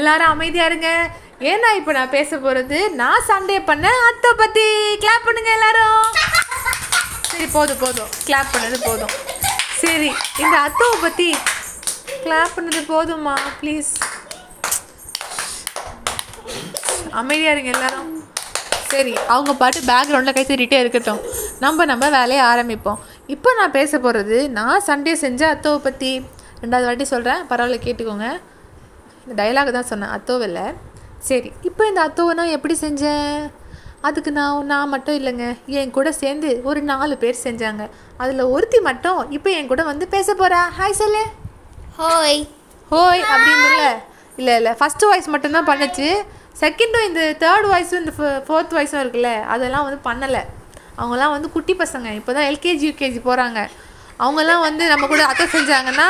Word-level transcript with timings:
எல்லாரும் 0.00 0.32
அமைதியா 0.34 0.66
இருங்க. 0.70 0.90
ஏன்னா 1.52 1.68
இப்போ 1.78 1.92
நான் 1.98 2.14
பேச 2.16 2.30
போகிறது 2.44 2.78
நான் 3.00 3.26
சண்டே 3.30 3.58
பண்ண 3.70 3.86
அத்தை 4.08 4.30
பற்றி 4.42 4.66
கிளாப் 5.02 5.26
பண்ணுங்க 5.26 5.50
எல்லாரும். 5.58 6.02
சரி 7.30 7.46
போதும் 7.56 7.80
போதும். 7.84 8.10
கிளாப் 8.26 8.52
பண்ணது 8.54 8.78
போதும். 8.88 9.14
சரி 9.82 10.10
இந்த 10.42 10.54
அத்தவை 10.66 10.96
பற்றி 11.04 11.28
கிளாப் 12.24 12.54
பண்ணது 12.56 12.80
போதும்மா 12.92 13.34
ப்ளீஸ் 13.60 13.92
அமைதியாக 17.20 17.54
இருங்க 17.54 17.70
எல்லாரும். 17.76 18.10
சரி 18.92 19.12
அவங்க 19.32 19.52
பாட்டு 19.62 19.80
பேக்ரவுண்டில் 19.88 20.36
கை 20.36 20.44
தட்டிகிட்டே 20.44 20.78
இருக்கட்டும். 20.82 21.20
நம்ம 21.64 21.84
நம்ம 21.90 22.04
வேலையை 22.18 22.42
ஆரம்பிப்போம். 22.52 23.00
இப்போ 23.34 23.50
நான் 23.58 23.76
பேச 23.78 23.98
போகிறது 24.04 24.38
நான் 24.58 24.86
சண்டே 24.88 25.12
செஞ்ச 25.24 25.42
அத்தோவை 25.54 25.80
பற்றி 25.88 26.12
ரெண்டாவது 26.62 26.88
வாட்டி 26.88 27.06
சொல்கிறேன் 27.14 27.42
பரவாயில்ல 27.50 27.78
கேட்டுக்கோங்க. 27.84 28.28
இந்த 29.22 29.34
டைலாக் 29.40 29.76
தான் 29.78 29.90
சொன்னேன் 29.92 30.12
அத்தோவில் 30.16 30.60
சரி 31.28 31.48
இப்போ 31.68 31.82
இந்த 31.90 32.00
அத்தோவை 32.08 32.34
நான் 32.38 32.54
எப்படி 32.56 32.74
செஞ்சேன்? 32.84 33.34
அதுக்கு 34.08 34.30
நான் 34.38 34.68
நான் 34.72 34.92
மட்டும் 34.92 35.16
இல்லைங்க. 35.18 35.46
என் 35.78 35.94
கூட 35.96 36.08
சேர்ந்து 36.20 36.50
ஒரு 36.68 36.80
நாலு 36.90 37.14
பேர் 37.22 37.42
செஞ்சாங்க. 37.46 37.82
அதில் 38.22 38.50
ஒருத்தி 38.54 38.78
மட்டும் 38.86 39.20
இப்போ 39.36 39.48
என் 39.56 39.68
கூட 39.72 39.82
வந்து 39.90 40.06
பேச 40.14 40.28
போகிறா 40.40 40.60
ஹாய் 40.78 41.00
சொல்லு. 41.00 41.24
ஹோய் 41.98 42.40
ஹோய் 42.92 43.22
அப்படின்னு 43.32 43.66
இல்லை 43.72 43.90
இல்லை 44.38 44.54
இல்லை 44.60 44.72
ஃபஸ்ட்டு 44.80 45.08
வாய்ஸ் 45.10 45.28
மட்டும்தான் 45.34 45.68
பண்ணுச்சு. 45.70 46.08
செகண்டும் 46.62 47.06
இந்த 47.08 47.22
தேர்ட் 47.42 47.68
வாய்ஸும் 47.72 48.02
இந்த 48.04 48.14
ஃபோர்த் 48.46 48.74
வாய்ஸும் 48.76 49.02
இருக்குல்ல 49.02 49.32
அதெல்லாம் 49.54 49.86
வந்து 49.88 50.00
பண்ணலை. 50.08 50.42
அவங்கெல்லாம் 50.98 51.34
வந்து 51.36 51.48
குட்டி 51.56 51.74
பசங்க. 51.82 52.08
இப்போ 52.20 52.30
தான் 52.38 52.48
எல்கேஜி 52.50 52.88
யூகேஜி 52.90 53.20
போகிறாங்க 53.28 53.60
அவங்கெல்லாம் 54.22 54.64
வந்து 54.68 54.84
நம்ம 54.94 55.04
கூட 55.12 55.22
அத்தை 55.30 55.46
செஞ்சாங்கன்னா 55.58 56.08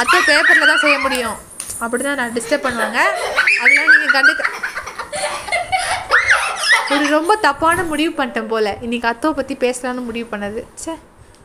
அத்தை 0.00 0.18
பேப்பரில் 0.28 0.70
தான் 0.72 0.84
செய்ய 0.84 0.98
முடியும். 1.06 1.38
அப்படி 1.84 2.02
தான் 2.08 2.20
நான் 2.20 2.34
டிஸ்டர்ப் 2.36 2.66
பண்ணுவாங்க. 2.66 2.98
அதெல்லாம் 3.62 3.90
நீங்கள் 3.92 4.14
கண்டுக்க 4.16 4.42
ஒரு 6.94 7.04
ரொம்ப 7.16 7.32
தப்பான 7.46 7.82
முடிவு 7.90 8.12
பண்ணிட்டேன் 8.18 8.50
போல. 8.52 8.66
இன்னைக்கு 8.86 9.06
அத்தோவை 9.10 9.34
பற்றி 9.38 9.54
பேசலான்னு 9.64 10.02
முடிவு 10.08 10.26
பண்ணது. 10.32 10.60
ச்சே 10.80 10.94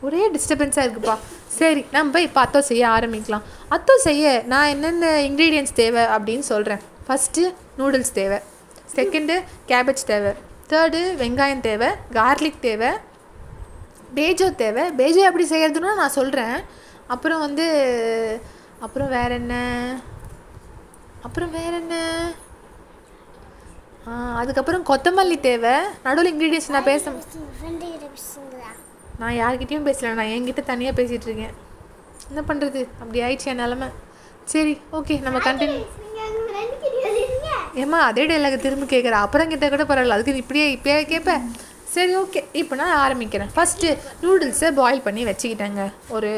ஒரே 0.06 0.20
டிஸ்டர்பன்ஸாக 0.34 0.84
இருக்குப்பா. 0.86 1.14
சரி 1.58 1.82
நம்ம 1.94 2.20
இப்போ 2.26 2.40
அத்தோ 2.44 2.60
செய்ய 2.70 2.82
ஆரம்பிக்கலாம். 2.96 3.46
அத்தோ 3.76 3.94
செய்ய 4.08 4.32
நான் 4.52 4.70
என்னென்ன 4.74 5.12
இன்க்ரீடியன்ஸ் 5.28 5.72
தேவை 5.80 6.02
அப்படின்னு 6.16 6.44
சொல்கிறேன் 6.52 6.82
ஃபஸ்ட்டு 7.06 7.44
நூடுல்ஸ் 7.78 8.12
தேவை. 8.20 8.38
செகண்டு 8.96 9.36
கேபேஜ் 9.70 10.04
தேவை. 10.12 10.32
தேர்டு 10.72 11.00
வெங்காயம் 11.22 11.64
தேவை. 11.68 11.88
கார்லிக் 12.18 12.60
தேவை. 12.68 12.90
பேஜோ 14.18 14.48
தேவை. 14.62 14.84
பேஜோ 15.00 15.22
எப்படி 15.30 15.46
செய்கிறதுன்னு 15.54 15.98
நான் 16.02 16.16
சொல்கிறேன் 16.20 16.56
அப்புறம் 17.14 17.42
வந்து 17.46 17.66
அப்புறம் 18.86 19.10
வேறு 19.16 19.34
என்ன? 19.40 19.54
அப்புறம் 21.22 21.50
வேற 21.50 21.76
என்ன? 21.76 21.96
ஆ, 24.08 24.36
அதுக்கப்புறம் 24.36 24.84
கொத்தமல்லி 24.86 25.40
தேவை. 25.40 25.72
நடுவில் 26.02 26.34
இன்க்ரீடியன்ஸ் 26.34 26.70
நான் 26.70 26.84
பேச 26.84 27.12
நான் 29.18 29.32
யார்கிட்டயும் 29.32 29.86
பேசல 29.88 30.12
நான் 30.12 30.26
என்கிட்ட 30.26 30.62
தனியாக 30.62 31.02
பேசிகிட்டு 31.02 31.26
இருக்கேன். 31.28 31.54
என்ன 32.28 32.40
பண்ணுறது 32.48 32.88
அப்படி 33.00 33.20
ஆயிடுச்சு 33.20 33.44
என் 33.44 33.56
நிலமை. 33.56 33.88
சரி 34.44 34.80
ஓகே 34.92 35.20
நம்ம 35.20 35.38
கண்டினியூ 35.38 35.84
ஏம்மா 37.74 37.98
அதே 38.00 38.26
டைலாக 38.26 38.56
திரும்ப 38.56 38.96
கேட்குற 38.96 39.10
அப்புறம் 39.10 39.48
கிட்ட 39.48 39.68
கூட 39.68 39.84
பரவாயில்ல. 39.84 40.08
அதுக்கு 40.08 40.32
நீ 40.32 40.38
இப்படியே 40.38 40.76
இப்பயே 40.76 41.06
கேட்பேன் 41.06 41.52
சரி 41.94 42.12
ஓகே 42.20 42.40
இப்போ 42.60 42.74
நான் 42.80 42.96
ஆரம்பிக்கிறேன். 43.04 43.50
ஃபஸ்ட்டு 43.56 43.88
நூடுல்ஸை 44.24 44.68
பாயில் 44.78 45.04
பண்ணி 45.06 45.22
வச்சுக்கிட்டேங்க. 45.28 45.82
ஒரு 46.16 46.30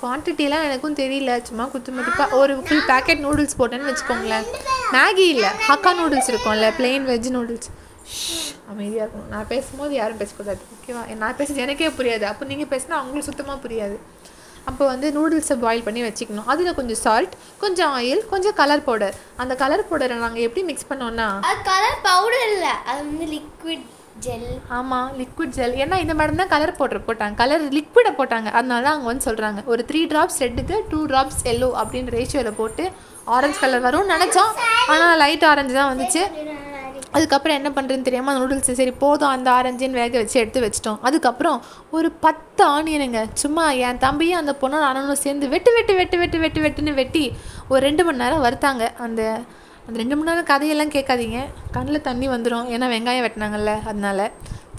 குவான்டிட்டிலாம் 0.00 0.66
எனக்கும் 0.68 0.96
தெரியல. 1.02 1.34
சும்மா 1.48 1.64
குத்து 1.74 1.96
மதிப்பாக 1.98 2.38
ஒரு 2.40 2.54
ஃபுல் 2.66 2.86
பேக்கெட் 2.90 3.22
நூடுல்ஸ் 3.26 3.58
போட்டேன்னு 3.60 3.90
வச்சுக்கோங்களேன். 3.90 4.46
மேகி 4.96 5.26
இல்லை 5.34 5.50
ஹக்கா 5.68 5.92
நூடுல்ஸ் 6.00 6.30
இருக்கும்ல 6.32 6.68
பிளெயின் 6.80 7.06
வெஜ் 7.12 7.30
நூடுல்ஸ் 7.36 7.70
அமைதியாக 8.70 9.04
இருக்கும் 9.04 9.30
நான் 9.34 9.48
பேசும்போது 9.54 9.92
யாரும் 10.00 10.20
பேசக்கூடாது. 10.22 10.60
ஓகேவா? 10.74 11.02
நான் 11.22 11.36
பேசுறது 11.38 11.64
எனக்கே 11.66 11.90
புரியாது. 11.98 12.24
அப்போ 12.32 12.44
நீங்கள் 12.52 12.70
பேசினா 12.74 12.94
அவங்களுக்கு 13.00 13.28
சுத்தமாக 13.30 13.58
புரியாது. 13.64 13.96
அப்போ 14.70 14.84
வந்து 14.92 15.08
நூடுல்ஸை 15.16 15.56
பாயில் 15.64 15.84
பண்ணி 15.88 16.00
வச்சுக்கணும். 16.06 16.48
அதில் 16.52 16.76
கொஞ்சம் 16.78 17.00
சால்ட் 17.02 17.34
கொஞ்சம் 17.64 17.92
ஆயில் 17.98 18.22
கொஞ்சம் 18.32 18.56
கலர் 18.60 18.86
பவுடர் 18.88 19.18
அந்த 19.42 19.54
கலர் 19.62 19.88
பவுடரை 19.90 20.16
நாங்கள் 20.24 20.46
எப்படி 20.46 20.64
மிக்ஸ் 20.70 20.88
பண்ணோன்னா 20.90 21.28
கலர் 21.70 22.00
பவுடர் 22.08 22.48
இல்லை. 22.54 22.72
அது 22.90 23.00
வந்து 23.10 23.26
லிக்விட் 23.36 23.84
ஜெல் 24.24 24.50
ஆமாம் 24.76 25.08
லிக்விட் 25.20 25.54
ஜெல் 25.56 25.74
ஏன்னா 25.82 25.96
இந்த 26.02 26.14
மேடம் 26.18 26.40
தான் 26.40 26.52
கலர் 26.52 26.78
போட்டு 26.78 27.00
போட்டாங்க. 27.06 27.34
கலர் 27.40 27.64
லிக்விடை 27.76 28.12
போட்டாங்க. 28.18 28.48
அதனால 28.58 28.82
தான் 28.86 28.94
அவங்க 28.94 29.08
வந்து 29.10 29.26
சொல்கிறாங்க 29.28 29.62
ஒரு 29.72 29.82
த்ரீ 29.88 30.00
ட்ராப்ஸ் 30.12 30.38
ரெட்டுக்கு 30.44 30.76
டூ 30.92 31.00
ட்ராப்ஸ் 31.10 31.40
எல்லோ 31.52 31.68
அப்படின்னு 31.80 32.14
ரேஷியோவில் 32.16 32.58
போட்டு 32.60 32.84
ஆரஞ்சு 33.36 33.58
கலர் 33.64 33.84
வரும்னு 33.86 34.14
நினச்சோம். 34.14 34.52
ஆனால் 34.92 35.18
லைட் 35.22 35.46
ஆரஞ்சு 35.50 35.74
தான் 35.80 35.90
வந்துச்சு. 35.92 36.22
அதுக்கப்புறம் 37.16 37.56
என்ன 37.58 37.68
பண்ணுறதுன்னு 37.74 38.06
தெரியாமல் 38.06 38.38
நூடுல்ஸ் 38.38 38.78
சரி 38.80 38.92
போதும். 39.02 39.32
அந்த 39.34 39.48
ஆரஞ்சுன்னு 39.58 40.00
வேக 40.00 40.16
வச்சு 40.22 40.36
எடுத்து 40.40 40.64
வச்சிட்டோம். 40.64 40.98
அதுக்கப்புறம் 41.08 41.58
ஒரு 41.96 42.08
பத்து 42.24 42.62
ஆனியனுங்க. 42.76 43.20
சும்மா 43.42 43.64
என் 43.88 44.02
தம்பியும் 44.06 44.40
அந்த 44.42 44.54
பொண்ணும் 44.62 44.84
நானும் 44.86 45.22
சேர்ந்து 45.24 45.52
வெட்டு 45.54 45.72
வெட்டு 45.76 45.94
வெட்டு 46.00 46.18
வெட்டு 46.22 46.40
வெட்டு 46.44 46.60
வெட்டுன்னு 46.66 46.98
வெட்டி 47.02 47.24
ஒரு 47.70 47.80
ரெண்டு 47.88 48.04
மணி 48.08 48.22
நேரம் 48.24 48.44
வருத்தாங்க 48.46 48.84
அந்த 49.06 49.22
அந்த 49.86 49.98
ரெண்டு 49.98 50.16
மணி 50.16 50.28
நேரம் 50.28 50.44
கதையெல்லாம் 50.44 50.90
கேட்காதீங்க. 50.90 51.44
கண்ணில் 51.72 52.00
தண்ணி 52.00 52.28
வந்துடும் 52.28 52.68
ஏன்னா 52.74 52.86
வெங்காயம் 52.94 53.24
வெட்டினாங்கல்ல 53.26 53.86
அதனால. 53.86 54.30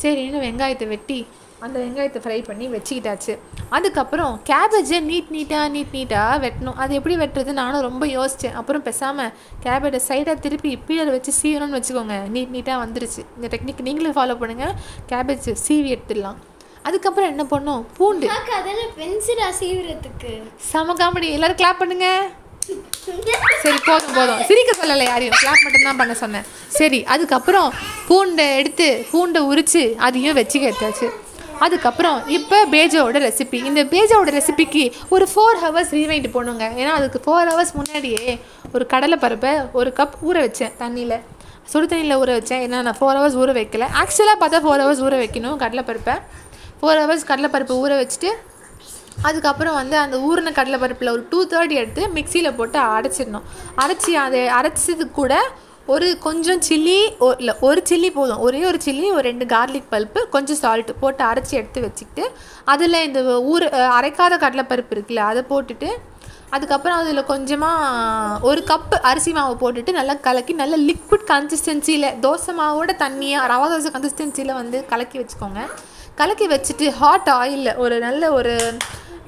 சரின்னு 0.01 0.39
வெங்காயத்தை 0.45 0.87
வெட்டி 0.87 1.27
அந்த 1.59 1.79
வெங்காயத்தை 1.79 2.17
ஃப்ரை 2.23 2.43
பண்ணி 2.43 2.67
வச்சுக்கிட்டாச்சு. 2.67 3.37
அதுக்கப்புறம் 3.69 4.41
கேபேஜை 4.45 4.99
நீட் 5.11 5.29
நீட்டாக 5.31 5.69
நீட் 5.75 5.93
நீட்டாக 5.93 6.35
வெட்டணும். 6.43 6.75
அது 6.75 6.95
எப்படி 6.95 7.15
வெட்டுறது? 7.15 7.51
நானும் 7.51 7.81
ரொம்ப 7.81 8.05
யோசித்தேன் 8.05 8.53
அப்புறம் 8.53 8.83
பேசாமல் 8.83 9.31
கேபேஜை 9.63 9.99
சைடாக 10.07 10.39
திருப்பி 10.39 10.69
இப்படியே 10.69 11.05
வச்சு 11.05 11.33
சீவணும்னு 11.41 11.79
வச்சுக்கோங்க. 11.79 12.17
நீட் 12.33 12.51
நீட்டாக 12.55 12.83
வந்துருச்சு. 12.83 13.25
இந்த 13.35 13.57
டெக்னிக் 13.57 13.81
நீங்களும் 13.81 14.13
ஃபாலோ 14.13 14.43
பண்ணுங்கள் 14.43 14.73
கேபேஜ் 15.09 15.55
சீவி 15.67 15.97
எடுத்துடலாம். 15.97 16.35
அதுக்கப்புறம் 16.83 17.29
என்ன 17.29 17.43
பண்ணோம்? 17.43 17.85
பூண்டு. 17.97 18.29
பென்சிலா 18.97 19.47
சீவுறதுக்கு. 19.59 20.41
செம 20.55 20.93
காமெடி 20.93 21.31
எல்லாரும் 21.31 21.55
கிளாப் 21.55 21.77
பண்ணுங்க. 21.79 22.29
சரி 23.61 23.77
போதும் 23.85 24.15
போதும். 24.15 24.41
சிரிக்க 24.49 24.71
சொல்லலை 24.79 25.05
யாரையும். 25.11 25.35
கிளாப் 25.41 25.61
மட்டும்தான் 25.63 25.99
பண்ண 26.01 26.13
சொன்னேன். 26.23 26.45
சரி 26.79 26.99
அதுக்கப்புறம் 27.13 27.69
பூண்டை 28.09 28.45
எடுத்து 28.59 28.87
பூண்டை 29.11 29.41
உரித்து 29.51 29.83
அதையும் 30.07 30.37
வச்சு 30.39 30.59
எடுத்தாச்சு. 30.69 31.07
அதுக்கப்புறம் 31.65 32.17
இப்போ 32.37 32.57
பேஜாவோட 32.71 33.19
ரெசிபி 33.27 33.59
இந்த 33.69 33.83
பேஜாவோட 33.93 34.31
ரெசிபிக்கு 34.37 34.83
ஒரு 35.09 35.27
ஃபோர் 35.33 35.61
ஹவர்ஸ் 35.63 35.93
ரீவைண்ட் 35.97 36.27
போடணுங்க 36.35 36.65
ஏன்னா 36.81 36.91
அதுக்கு 36.99 37.19
ஃபோர் 37.25 37.49
ஹவர்ஸ் 37.51 37.73
முன்னாடியே 37.79 38.39
ஒரு 38.73 38.85
கடலை 38.93 39.17
பருப்பை 39.23 39.53
ஒரு 39.79 39.91
கப் 39.99 40.17
ஊற 40.27 40.37
வச்சேன் 40.45 40.75
தண்ணியில். 40.81 41.17
சுடு 41.71 41.87
தண்ணியில் 41.91 42.19
ஊற 42.23 42.31
வச்சேன். 42.39 42.61
ஏன்னா 42.65 42.81
நான் 42.87 42.99
ஃபோர் 42.99 43.17
ஹவர்ஸ் 43.19 43.39
ஊற 43.43 43.51
வைக்கல. 43.59 43.87
ஆக்சுவலாக 44.01 44.37
பார்த்தா 44.43 44.61
ஃபோர் 44.65 44.83
ஹவர்ஸ் 44.83 45.03
ஊற 45.07 45.15
வைக்கணும் 45.23 45.57
கடலைப்பருப்பை. 45.63 46.15
ஃபோர் 46.81 47.01
ஹவர்ஸ் 47.03 47.27
கடலைப்பருப்பு 47.31 47.75
ஊற 47.83 47.93
வச்சுட்டு 48.01 48.31
அதுக்கப்புறம் 49.27 49.77
வந்து 49.81 49.97
அந்த 49.97 50.17
ஊறின 50.17 50.51
கடலைப்பருப்பில் 50.57 51.13
ஒரு 51.13 51.23
டூ 51.29 51.39
தேர்ட்டி 51.53 51.77
எடுத்து 51.81 52.03
மிக்சியில் 52.17 52.57
போட்டு 52.59 52.79
அரைச்சிடணும். 52.79 53.47
அரைச்சி 53.83 54.13
அதை 54.25 54.41
அரைச்சதுக்கு 54.59 55.17
கூட 55.21 55.35
ஒரு 55.93 56.07
கொஞ்சம் 56.25 56.61
சில்லி 56.67 56.97
இல்லை 57.41 57.53
ஒரு 57.67 57.81
சில்லி 57.89 58.09
போதும். 58.17 58.41
ஒரே 58.45 58.61
ஒரு 58.69 58.79
சில்லி 58.85 59.07
ஒரு 59.17 59.25
ரெண்டு 59.29 59.45
கார்லிக் 59.53 59.91
பல்ப்பு 59.93 60.21
கொஞ்சம் 60.35 60.59
சால்ட்டு 60.63 60.95
போட்டு 60.99 61.23
அரைச்சி 61.29 61.53
எடுத்து 61.59 61.81
வச்சுக்கிட்டு 61.85 62.23
அதில் 62.73 63.05
இந்த 63.07 63.21
ஊர் 63.53 63.65
அரைக்காத 63.97 64.37
கடலைப்பருப்பு 64.43 64.95
இருக்குல்ல 64.95 65.23
அதை 65.31 65.43
போட்டுட்டு 65.51 65.89
அதுக்கப்புறம் 66.55 66.99
அதில் 67.01 67.29
கொஞ்சமாக 67.31 68.39
ஒரு 68.49 68.61
கப்பு 68.69 68.97
அரிசி 69.09 69.31
மாவு 69.37 69.55
போட்டுட்டு 69.63 69.91
நல்லா 69.91 70.13
கலக்கி 70.27 70.53
நல்லா 70.61 70.77
லிக்விட் 70.89 71.25
கன்சிஸ்டன்சியில் 71.33 72.13
தோசை 72.25 72.53
மாவோட 72.59 72.91
தண்ணியாக 73.03 73.49
ரவா 73.53 73.65
தோசை 73.73 73.89
கன்சிஸ்டன்சியில் 73.95 74.53
வந்து 74.61 74.85
கலக்கி 74.91 75.19
வச்சுக்கோங்க. 75.21 75.63
கலக்கி 76.15 76.47
வச்சுட்டு 76.47 76.85
ஹாட் 76.99 77.29
ஆயிலில் 77.39 77.75
ஒரு 77.75 77.95
நல்ல 77.99 78.31
ஒரு 78.31 78.53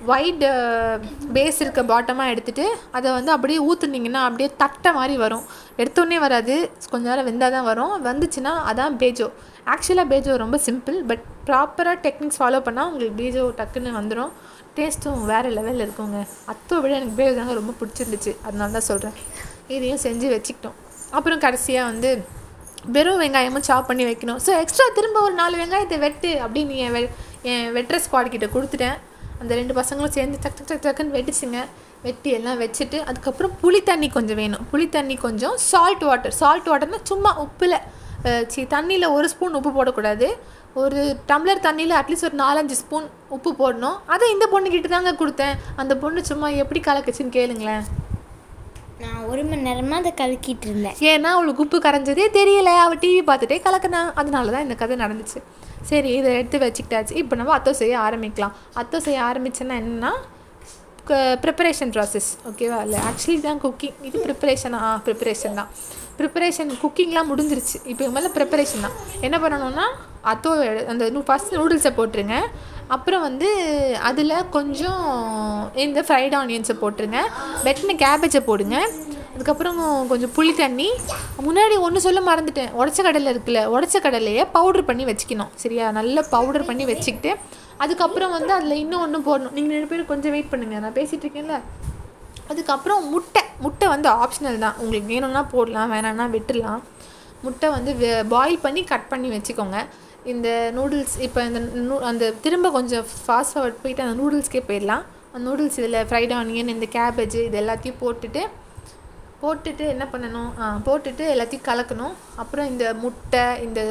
ஒயிட் 0.08 0.44
பேஸ் 1.36 1.58
uh, 1.58 1.64
இருக்க 1.64 1.82
பாட்டமாக 1.92 2.32
எடுத்துகிட்டு 2.34 2.66
அதை 2.98 3.08
வந்து 3.16 3.32
அப்படியே 3.36 3.60
ஊற்றுனீங்கன்னா 3.70 4.22
அப்படியே 4.28 4.50
தட்டை 4.62 4.92
மாதிரி 4.98 5.16
வரும். 5.24 5.44
எடுத்தோடனே 5.82 6.18
வராது. 6.26 6.56
கொஞ்ச 6.92 7.04
நேரம் 7.10 7.28
வெந்தால் 7.30 7.54
தான் 7.56 7.68
வரும். 7.70 7.94
வந்துச்சுன்னா 8.08 8.54
அதான் 8.70 8.96
பேஜோ. 9.02 9.28
ஆக்சுவலாக 9.74 10.08
பேஜோ 10.14 10.36
ரொம்ப 10.44 10.60
சிம்பிள் 10.68 10.98
பட் 11.10 11.24
ப்ராப்பராக 11.50 11.98
டெக்னிக்ஸ் 12.06 12.40
ஃபாலோ 12.42 12.62
பண்ணால் 12.68 12.90
உங்களுக்கு 12.92 13.18
பேஜோ 13.22 13.44
டக்குன்னு 13.60 13.92
வந்துடும் 14.00 14.32
டேஸ்ட்டும் 14.78 15.20
வேறு 15.32 15.50
லெவலில் 15.58 15.86
இருக்குங்க. 15.88 16.20
அத்தோ 16.54 16.78
விட 16.84 16.94
எனக்கு 17.00 17.18
பேஜோ 17.20 17.36
தாங்க 17.40 17.56
ரொம்ப 17.62 17.76
பிடிச்சிருந்துச்சு. 17.82 18.34
அதனால 18.48 18.72
தான் 18.78 18.88
சொல்கிறேன் 18.92 19.18
இதையும் 19.76 20.04
செஞ்சு 20.08 20.28
வச்சுக்கிட்டோம். 20.36 20.78
அப்புறம் 21.18 21.44
கடைசியாக 21.46 21.92
வந்து 21.92 22.12
வெறும் 22.96 23.22
வெங்காயமும் 23.22 23.68
சாப் 23.70 23.90
பண்ணி 23.92 24.04
வைக்கணும். 24.10 24.42
ஸோ 24.46 24.52
எக்ஸ்ட்ரா 24.64 24.88
திரும்ப 24.98 25.20
ஒரு 25.28 25.36
நாலு 25.42 25.56
வெங்காயத்தை 25.62 25.98
வெட்டு 26.08 26.32
அப்படின்னு 26.46 26.76
என் 26.86 26.96
வெ 26.96 27.02
என் 27.52 27.70
வெட்டுற 27.78 27.98
ஸ்குவாட் 28.06 28.34
கிட்ட 28.34 28.48
கொடுத்துட்டேன். 28.56 28.98
அந்த 29.42 29.52
ரெண்டு 29.60 29.74
பசங்களும் 29.80 30.16
சேர்ந்து 30.18 30.38
டக் 30.44 30.58
டக் 30.58 30.70
டக் 30.72 30.86
டக்குன்னு 30.86 31.16
வெட்டிச்சுங்க 31.18 31.60
வெட்டி 32.06 32.30
எல்லாம் 32.38 32.60
வச்சுட்டு 32.64 32.98
அதுக்கப்புறம் 33.10 33.54
புளி 33.62 33.80
தண்ணி 33.90 34.08
கொஞ்சம் 34.18 34.40
வேணும். 34.42 34.66
புளி 34.72 34.86
தண்ணி 34.96 35.16
கொஞ்சம் 35.26 35.56
சால்ட் 35.70 36.04
வாட்டர் 36.10 36.36
சால்ட் 36.42 36.70
வாட்டர்னால் 36.72 37.08
சும்மா 37.12 37.32
உப்பில் 37.46 37.78
சி 38.54 38.62
தண்ணியில் 38.76 39.14
ஒரு 39.18 39.28
ஸ்பூன் 39.34 39.58
உப்பு 39.58 39.72
போடக்கூடாது. 39.78 40.28
ஒரு 40.82 41.02
டம்ளர் 41.30 41.62
தண்ணியில் 41.66 41.94
அட்லீஸ்ட் 42.00 42.28
ஒரு 42.30 42.38
நாலஞ்சு 42.42 42.76
ஸ்பூன் 42.80 43.08
உப்பு 43.36 43.52
போடணும். 43.62 43.98
அதை 44.14 44.26
இந்த 44.34 44.46
பொண்ணுக்கிட்ட 44.54 44.90
தாங்க 44.94 45.14
கொடுத்தேன். 45.22 45.56
அந்த 45.82 45.94
பொண்ணு 46.04 46.26
சும்மா 46.32 46.50
எப்படி 46.64 46.80
கலக்குச்சுன்னு 46.88 47.36
கேளுங்களேன். 47.38 47.86
நான் 49.04 49.22
ஒரு 49.32 49.42
மணி 49.50 49.62
நேரமா 49.70 49.98
அதை 50.02 50.12
கலக்கிட்டு 50.22 50.68
இருந்தேன். 50.70 50.98
ஏன்னா 51.12 51.30
அவளுக்கு 51.36 51.64
உப்பு 51.66 51.78
கரைஞ்சதே 51.86 52.26
தெரியல. 52.40 52.72
அவள் 52.86 53.02
டிவி 53.04 53.22
பார்த்துட்டே 53.30 53.60
கலக்கினா. 53.68 54.02
அதனால 54.22 54.52
தான் 54.56 54.66
இந்த 54.68 54.76
கதை 54.82 54.98
நடந்துச்சு. 55.04 55.42
சரி 55.90 56.10
இதை 56.18 56.30
எடுத்து 56.40 56.58
வச்சுக்கிட்டாச்சு. 56.66 57.14
இப்போ 57.22 57.36
நம்ம 57.40 57.54
அத்தோ 57.58 57.72
செய்ய 57.82 57.96
ஆரம்பிக்கலாம். 58.08 58.56
அத்தோ 58.82 58.98
செய்ய 59.08 59.22
ஆரம்பிச்சேன்னா 59.30 59.78
என்னன்னா 59.84 60.12
ப்ரிப்பரேஷன் 61.44 61.92
ப்ராசஸ் 61.96 62.28
ஓகேவா 62.50 62.80
இல்லை 62.86 63.00
ஆக்சுவலி 63.10 63.38
தான் 63.46 63.60
குக்கிங் 63.64 63.96
இது 64.08 64.18
ப்ரிப்பரேஷனா 64.26 64.80
ஆ 64.88 64.90
ப்ரிப்பரேஷன் 65.06 65.58
தான். 65.60 65.70
ப்ரிப்பரேஷன் 66.20 66.72
குக்கிங்லாம் 66.82 67.30
முடிஞ்சிருச்சு. 67.32 67.78
இப்போ 67.92 68.10
மேலே 68.16 68.30
ப்ரிப்பரேஷன் 68.38 68.86
தான். 68.86 68.98
என்ன 69.28 69.38
பண்ணணும்னா 69.44 69.86
அத்தோ 70.32 70.52
அந்த 70.92 71.24
ஃபஸ்ட் 71.30 71.56
நூடுல்ஸை 71.60 71.92
போட்டுருங்க. 72.00 72.38
அப்புறம் 72.96 73.24
வந்து 73.28 73.50
அதில் 74.10 74.36
கொஞ்சம் 74.58 75.06
இந்த 75.86 76.00
ஃப்ரைட் 76.08 76.36
ஆனியன்ஸை 76.42 76.76
போட்டுருங்க. 76.84 77.20
வெட்டின 77.68 77.96
கேபேஜை 78.04 78.42
போடுங்க. 78.50 78.78
அதுக்கப்புறம் 79.40 80.08
கொஞ்சம் 80.08 80.30
புளி 80.36 80.56
தண்ணி. 80.58 80.92
முன்னாடி 81.42 81.80
ஒன்று 81.80 82.02
சொல்ல 82.02 82.20
மறந்துட்டேன். 82.20 82.70
உடச்ச 82.80 83.02
கடலை 83.02 83.36
இருக்குல்ல 83.36 83.66
உடச்ச 83.76 84.00
கடலையை 84.00 84.46
பவுடர் 84.46 84.86
பண்ணி 84.86 85.06
வச்சுக்கணும். 85.06 85.48
சரியா? 85.56 85.92
நல்லா 85.92 86.24
பவுடர் 86.30 86.66
பண்ணி 86.66 86.86
வச்சுக்கிட்டு 86.86 87.40
அதுக்கப்புறம் 87.78 88.32
வந்து 88.32 88.54
அதில் 88.54 88.72
இன்னும் 88.72 89.02
ஒன்று 89.02 89.20
போடணும். 89.20 89.52
நீங்கள் 89.52 89.74
ரெண்டு 89.74 89.88
பேரும் 89.88 90.06
கொஞ்சம் 90.06 90.32
வெயிட் 90.32 90.48
பண்ணுங்கள் 90.52 90.80
நான் 90.80 90.94
பேசிகிட்டு 90.94 91.26
இருக்கேன்ல. 91.26 91.60
அதுக்கப்புறம் 92.50 93.10
முட்டை. 93.10 93.42
முட்டை 93.60 93.88
வந்து 93.88 94.10
ஆப்ஷனல் 94.10 94.58
தான். 94.58 94.76
உங்களுக்கு 94.78 95.08
வேணும்னா 95.08 95.44
போடலாம் 95.44 95.94
வேணாம்னா 95.94 96.36
விட்டுடலாம் 96.36 96.80
முட்டை 97.42 97.70
வந்து 97.70 98.26
பாயில் 98.30 98.60
பண்ணி 98.60 98.84
கட் 98.84 99.08
பண்ணி 99.08 99.30
வச்சுக்கோங்க. 99.30 99.86
இந்த 100.26 100.72
நூடுல்ஸ் 100.76 101.20
இப்போ 101.20 101.44
இந்த 101.44 101.60
நூ- 101.60 102.00
அந்த 102.00 102.32
திரும்ப 102.32 102.72
கொஞ்சம் 102.72 103.06
ஃபாஸ்ட் 103.28 103.56
ஃபார்வர்ட் 103.56 103.82
போயிட்டு 103.82 104.04
அந்த 104.04 104.24
நூடுல்ஸ்க்கே 104.24 104.64
போயிடலாம். 104.68 105.04
அந்த 105.34 105.50
நூடுல்ஸ் 105.50 105.78
இதில் 105.78 105.94
ஃப்ரைட் 105.94 106.34
ஆனியன் 106.42 106.68
இந்த 106.68 106.86
கேபேஜ் 106.92 107.44
இது 107.44 107.60
எல்லாத்தையும் 107.62 107.94
போட்டுட்டு 108.02 108.48
போட்டுட்டு 109.42 109.84
என்ன 109.94 110.06
பண்ணணும்? 110.14 110.50
போட்டுட்டு 110.86 111.24
எல்லாத்தையும் 111.34 111.68
கலக்கணும். 111.68 112.16
அப்புறம் 112.42 112.70
இந்த 112.72 112.86
முட்டை 113.04 113.44
இந்த 113.66 113.82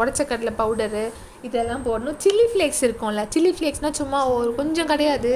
உடச்ச 0.00 0.26
கடலை 0.30 0.52
பவுடரு 0.58 1.04
இதெல்லாம் 1.48 1.84
போடணும். 1.86 2.18
சில்லி 2.24 2.46
ஃப்ளேக்ஸ் 2.52 2.82
இருக்கும்ல 2.86 3.22
சில்லி 3.34 3.52
ஃப்ளேக்ஸ்னால் 3.58 3.98
சும்மா 4.00 4.20
ஒரு 4.36 4.50
கொஞ்சம் 4.58 4.90
கிடையாது. 4.92 5.34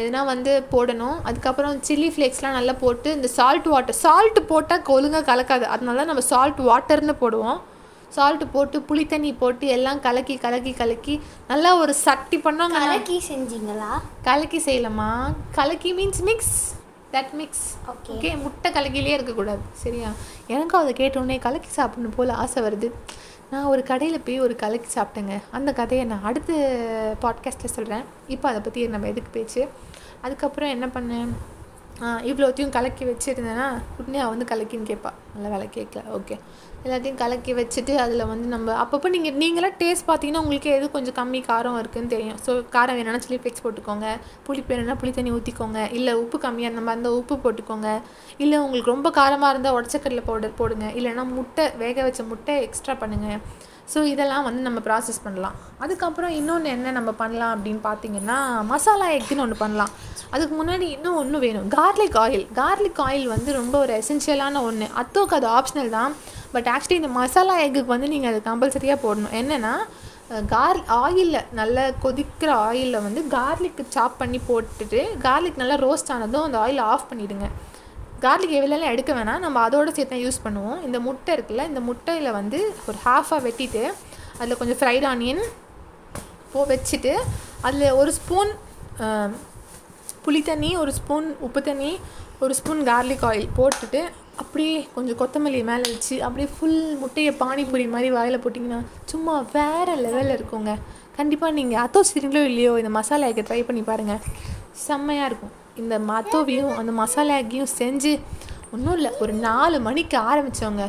எதுனா 0.00 0.20
வந்து 0.32 0.52
போடணும். 0.74 1.16
அதுக்கப்புறம் 1.28 1.80
சில்லி 1.88 2.10
ஃப்ளேக்ஸ்லாம் 2.12 2.56
நல்லா 2.58 2.74
போட்டு 2.84 3.08
இந்த 3.18 3.28
சால்ட் 3.38 3.68
வாட்டர் 3.72 4.00
சால்ட் 4.04 4.40
போட்டால் 4.52 4.92
ஒழுங்காக 4.96 5.28
கலக்காது. 5.30 5.66
அதனால 5.74 5.98
தான் 6.00 6.10
நம்ம 6.12 6.24
சால்ட் 6.32 6.60
வாட்டர்னு 6.70 7.16
போடுவோம். 7.24 7.60
சால்ட் 8.10 8.52
போட்டு 8.52 8.78
புளி 8.88 9.06
தண்ணி 9.06 9.32
போட்டு 9.32 9.66
எல்லாம் 9.66 10.00
கலக்கி 10.00 10.36
கலக்கி 10.36 10.72
கலக்கி 10.72 11.20
நல்லா 11.48 11.76
ஒரு 11.76 11.94
சட்டி 11.94 12.38
பண்ணாங்க 12.38 12.68
கலக்கி 12.68 13.22
செஞ்சீங்களா? 13.28 13.90
கலக்கி 14.22 14.58
செய்யலாமா 14.58 15.34
கலக்கி 15.52 15.92
means 15.94 16.22
mix 16.22 16.78
that 17.12 17.32
mix 17.32 17.66
Okay. 17.88 18.14
Okay 18.14 18.42
முட்டை 18.42 18.72
கலக்கிலே 18.72 19.06
இருக்கக்கூடாது. 19.06 19.60
சரியா? 19.72 20.10
எனக்கும் 20.46 20.80
அதை 20.80 20.92
கேட்டோடனே 20.92 21.38
கலக்கி 21.38 21.68
சாப்பிடணும் 21.68 22.14
போல் 22.16 22.28
ஆசை 22.28 22.62
வருது. 22.62 22.90
நான் 23.50 23.64
ஒரு 23.64 23.82
கடையில் 23.82 24.20
போய் 24.20 24.40
ஒரு 24.40 24.56
கலக்கி 24.56 25.00
சாப்பிட்டேங்க. 25.00 25.40
அந்த 25.50 25.72
கதையை 25.72 26.06
நான் 26.06 26.22
அடுத்த 26.22 26.52
பாட்காஸ்ட்டில் 27.22 27.74
சொல்கிறேன் 27.76 28.04
இப்போ 28.28 28.48
அதை 28.48 28.60
பற்றி 28.60 28.86
நம்ம 28.86 29.06
எதுக்கு 29.06 29.30
பேச்சு? 29.32 29.68
அதுக்கப்புறம் 30.20 30.68
என்ன 30.68 30.86
பண்ணேன்? 30.86 31.28
இவ்வளோத்தையும் 32.30 32.74
கலக்கி 32.76 33.04
வச்சுருந்தேன்னா 33.08 33.68
உடனே 34.00 34.18
அவள் 34.24 34.34
வந்து 34.34 34.50
கலக்கின்னு 34.52 34.90
கேட்பா 34.90 35.10
நல்ல 35.34 35.46
வேலை 35.54 35.66
கேட்கல. 35.76 36.02
ஓகே 36.18 36.36
எல்லாத்தையும் 36.84 37.18
கலக்கி 37.22 37.52
வச்சுட்டு 37.58 37.94
அதில் 38.02 38.24
வந்து 38.30 38.46
நம்ம 38.52 38.76
அப்பப்போ 38.82 39.08
நீங்கள் 39.14 39.36
நீங்களாம் 39.42 39.76
டேஸ்ட் 39.80 40.06
பார்த்தீங்கன்னா 40.10 40.42
உங்களுக்கு 40.44 40.70
எது 40.76 40.86
கொஞ்சம் 40.94 41.16
கம்மி 41.18 41.40
காரம் 41.48 41.78
இருக்குன்னு 41.82 42.12
தெரியும். 42.14 42.38
ஸோ 42.46 42.50
காரம் 42.76 42.96
வேணும்னா 42.98 43.20
சில்லி 43.24 43.38
ஃப்ளேக்ஸ் 43.40 43.64
போட்டுக்கோங்க. 43.64 44.06
புளிப்பு 44.46 44.72
வேணும்னா 44.72 44.96
புளி 45.00 45.12
தண்ணி 45.18 45.32
ஊற்றிக்கோங்க 45.38 45.80
இல்லை 45.98 46.14
உப்பு 46.22 46.38
கம்மியாக 46.46 46.76
நம்ம 46.78 46.92
அந்த 46.98 47.10
உப்பு 47.20 47.36
போட்டுக்கோங்க. 47.44 47.90
இல்லை 48.44 48.58
உங்களுக்கு 48.66 48.94
ரொம்ப 48.94 49.10
காரமாக 49.18 49.52
இருந்தால் 49.54 49.76
உடச்சக்கடலை 49.78 50.24
பவுடர் 50.30 50.58
போடுங்க. 50.62 50.88
இல்லைன்னா 51.00 51.26
முட்டை 51.38 51.66
வேக 51.82 52.02
வச்ச 52.08 52.22
முட்டை 52.32 52.56
எக்ஸ்ட்ரா 52.68 52.96
பண்ணுங்கள் 53.02 53.40
ஸோ 53.92 54.00
இதெல்லாம் 54.12 54.44
வந்து 54.48 54.62
நம்ம 54.66 54.80
ப்ராசஸ் 54.88 55.20
பண்ணலாம். 55.26 55.56
அதுக்கப்புறம் 55.84 56.34
இன்னொன்று 56.40 56.68
என்ன 56.76 56.92
நம்ம 56.98 57.10
பண்ணலாம் 57.22 57.52
அப்படின்னு 57.54 57.80
பார்த்தீங்கன்னா 57.86 58.38
மசாலா 58.72 59.06
எக்குன்னு 59.18 59.44
ஒன்று 59.46 59.62
பண்ணலாம். 59.62 59.94
அதுக்கு 60.34 60.54
முன்னாடி 60.58 60.86
இன்னும் 60.96 61.18
ஒன்று 61.22 61.38
வேணும். 61.46 61.70
கார்லிக் 61.78 62.18
ஆயில் 62.24 62.44
கார்லிக் 62.60 63.00
ஆயில் 63.06 63.26
வந்து 63.34 63.50
ரொம்ப 63.60 63.74
ஒரு 63.84 63.92
எசென்ஷியலான 64.02 64.62
ஒன்று 64.68 64.86
அத்தோக்கு 65.02 65.36
அது 65.38 65.48
ஆப்ஷனல் 65.58 65.90
தான். 65.98 66.12
பட் 66.54 66.68
ஆக்சுவலி 66.74 67.00
இந்த 67.00 67.10
மசாலா 67.20 67.56
எக்குக்கு 67.64 67.94
வந்து 67.94 68.12
நீங்கள் 68.14 68.32
அது 68.32 68.40
கம்பல்சரியாக 68.50 69.04
போடணும். 69.06 69.34
என்னென்னா 69.40 69.74
கார் 70.52 70.78
ஆயிலில் 71.02 71.46
நல்லா 71.58 71.84
கொதிக்கிற 72.04 72.50
ஆயிலில் 72.66 73.04
வந்து 73.06 73.20
கார்லிக்கு 73.34 73.84
சாப் 73.94 74.20
பண்ணி 74.20 74.38
போட்டுட்டு 74.48 75.00
கார்லிக் 75.24 75.60
நல்லா 75.62 75.76
ரோஸ்ட் 75.86 76.12
ஆனதும் 76.14 76.46
அந்த 76.48 76.58
ஆயில் 76.64 76.80
ஆஃப் 76.92 77.08
பண்ணிவிடுங்க 77.10 77.48
கார்லிக் 78.24 78.56
எவ்வளோலாம் 78.58 78.92
எடுக்க 78.94 79.10
வேணாம் 79.18 79.42
நம்ம 79.44 79.58
அதோட 79.66 79.88
சேர்த்து 79.96 80.12
தான் 80.14 80.24
யூஸ் 80.24 80.44
பண்ணுவோம். 80.46 80.78
இந்த 80.86 80.98
முட்டை 81.06 81.32
இருக்குல்ல 81.36 81.64
இந்த 81.70 81.80
முட்டையில் 81.88 82.30
வந்து 82.38 82.58
ஒரு 82.88 82.98
ஹாஃபாக 83.06 83.40
வெட்டிட்டு 83.46 83.82
அதில் 84.38 84.58
கொஞ்சம் 84.60 84.80
ஃப்ரைட் 84.80 85.06
ஆனியன் 85.12 85.42
போ 86.52 86.62
வச்சுட்டு 86.72 87.12
அதில் 87.66 87.96
ஒரு 88.00 88.12
ஸ்பூன் 88.18 88.50
புளி 90.24 90.40
தண்ணி 90.48 90.70
ஒரு 90.82 90.92
ஸ்பூன் 90.98 91.28
உப்பு 91.46 91.60
தண்ணி 91.68 91.92
ஒரு 92.44 92.52
ஸ்பூன் 92.58 92.80
கார்லிக் 92.88 93.24
ஆயில் 93.28 93.46
போட்டுட்டு 93.58 94.00
அப்படியே 94.42 94.74
கொஞ்சம் 94.96 95.18
கொத்தமல்லி 95.20 95.60
மேலே 95.70 95.84
வச்சு 95.92 96.16
அப்படியே 96.26 96.48
ஃபுல் 96.54 96.78
முட்டையை 97.02 97.32
பானிபூரி 97.42 97.86
மாதிரி 97.94 98.10
வாயில் 98.16 98.42
போட்டிங்கன்னா 98.44 98.80
சும்மா 99.12 99.34
வேறு 99.56 99.94
லெவலில் 100.04 100.36
இருக்குங்க. 100.38 100.74
கண்டிப்பாக 101.18 101.56
நீங்கள் 101.58 101.82
அத்தோ 101.84 102.02
செய்றீங்களோ 102.10 102.44
இல்லையோ 102.50 102.72
இந்த 102.82 102.92
மசாலா 102.98 103.30
ட்ரை 103.48 103.60
பண்ணி 103.68 103.82
பாருங்கள் 103.90 104.22
செம்மையாக 104.86 105.30
இருக்கும். 105.30 105.54
இந்த 105.80 105.96
மத்தோவையும் 106.10 106.72
அந்த 106.80 106.92
மசாலா 107.00 107.36
எக்கையும் 107.42 107.74
செஞ்சு 107.80 108.12
ஒன்றும் 108.74 108.96
இல்லை 108.98 109.12
ஒரு 109.24 109.34
நாலு 109.48 109.76
மணிக்கு 109.88 110.16
ஆரம்பித்தவங்க 110.30 110.86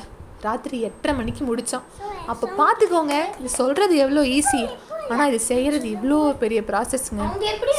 ராத்திரி 0.48 0.78
எட்டரை 0.88 1.14
மணிக்கு 1.20 1.44
முடித்தோம் 1.50 1.86
அப்போ 2.32 2.46
பார்த்துக்கோங்க 2.62 3.18
இது 3.40 3.52
சொல்கிறது 3.60 3.94
எவ்வளோ 4.06 4.24
ஈஸி 4.38 4.64
ஆனால் 5.12 5.30
இது 5.32 5.40
செய்கிறது 5.52 5.88
இவ்வளோ 5.96 6.18
பெரிய 6.44 6.60
ப்ராசஸ்ங்க 6.72 7.24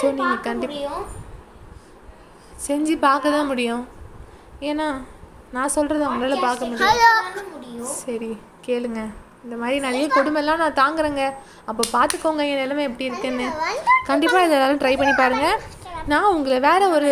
ஸோ 0.00 0.06
நீங்கள் 0.20 0.46
கண்டிப்பாக 0.48 1.02
செஞ்சு 2.66 2.94
பார்க்க 3.04 3.34
தான் 3.34 3.48
முடியும். 3.50 3.84
ஏன்னா 4.68 4.86
நான் 5.54 5.72
சொல்கிறத 5.76 6.04
அவங்களால 6.08 6.36
பார்க்க 6.46 6.68
முடியும். 6.72 7.88
சரி 8.02 8.30
கேளுங்க. 8.66 9.00
இந்த 9.44 9.54
மாதிரி 9.60 9.78
நிறைய 9.86 10.06
கொடுமைலாம் 10.16 10.60
நான் 10.62 10.78
தாங்குறேங்க. 10.82 11.24
அப்போ 11.70 11.82
பார்த்துக்கோங்க 11.96 12.42
என் 12.50 12.62
நிலைமை 12.62 12.84
எப்படி 12.88 13.08
இருக்குன்னு. 13.10 13.46
கண்டிப்பாக 14.10 14.44
இதை 14.46 14.54
எல்லாரும் 14.58 14.82
ட்ரை 14.82 14.94
பண்ணி 15.00 15.14
பாருங்கள் 15.22 15.58
நான் 16.10 16.32
உங்களை 16.34 16.60
வேற 16.60 16.88
ஒரு 16.88 17.10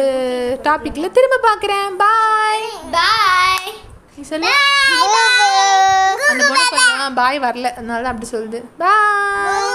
டாப்பிக்கில் 0.62 1.14
திரும்ப 1.16 1.36
பார்க்குறேன். 1.48 1.90
பாய் 1.96 2.64
பாய் 2.96 3.68
சொல்லு. 4.30 4.50
அந்த 6.30 6.42
பொண்ணு 6.48 6.64
கொஞ்சம் 6.70 7.14
பாய் 7.14 7.38
வரல. 7.40 7.68
அதனால 7.78 8.02
தான் 8.02 8.12
அப்படி 8.14 8.28
சொல்லுது. 8.32 8.58
பாய் 8.78 9.68